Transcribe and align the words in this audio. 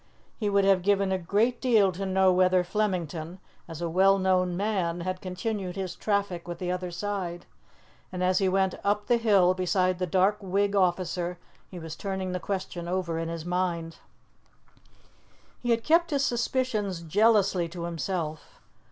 He 0.35 0.49
would 0.49 0.65
have 0.65 0.81
given 0.81 1.11
a 1.11 1.19
great 1.19 1.61
deal 1.61 1.91
to 1.91 2.07
know 2.07 2.33
whether 2.33 2.63
Flemington, 2.63 3.37
as 3.67 3.83
a 3.83 3.87
well 3.89 4.17
known 4.17 4.57
man, 4.57 5.01
had 5.01 5.21
continued 5.21 5.75
his 5.75 5.95
traffic 5.95 6.47
with 6.47 6.57
the 6.57 6.71
other 6.71 6.89
side, 6.89 7.45
and 8.11 8.23
as 8.23 8.39
he 8.39 8.49
went 8.49 8.73
up 8.83 9.05
the 9.05 9.17
hill 9.17 9.53
beside 9.53 9.99
the 9.99 10.07
dark 10.07 10.37
Whig 10.41 10.75
officer 10.75 11.37
he 11.69 11.77
was 11.77 11.95
turning 11.95 12.31
the 12.31 12.39
question 12.39 12.87
over 12.87 13.19
in 13.19 13.29
his 13.29 13.45
mind. 13.45 13.97
He 15.59 15.69
had 15.69 15.83
kept 15.83 16.09
his 16.09 16.25
suspicions 16.25 17.03
jealously 17.03 17.69
to 17.69 17.83
himself. 17.83 18.59